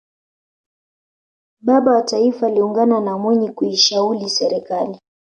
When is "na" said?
3.01-3.17